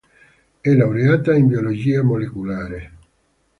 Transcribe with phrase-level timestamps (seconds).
[0.61, 2.91] È laureata in biologia molecolare.